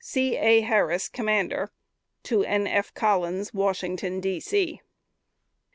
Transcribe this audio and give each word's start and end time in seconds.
C. 0.03 0.35
A. 0.35 0.61
HARRIS, 0.61 1.09
Comm'r. 1.09 1.69
N. 2.47 2.65
F. 2.65 2.91
COLLINS, 2.95 3.53
Washington, 3.53 4.19
D. 4.19 4.39
C." 4.39 4.81